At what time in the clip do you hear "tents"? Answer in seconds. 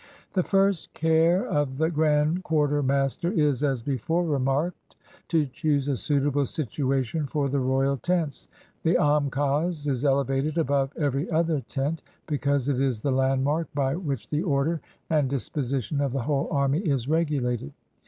7.97-8.49